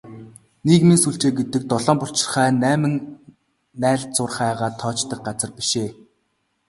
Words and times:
Нийгмийн 0.67 1.01
сүлжээ 1.03 1.31
гэдэг 1.37 1.63
долоон 1.71 1.97
булчирхай, 1.99 2.49
найман 2.63 2.95
найлзуурхайгаа 3.81 4.71
тоочдог 4.81 5.19
газар 5.27 5.51
биш 5.57 5.71
ээ. 5.83 5.89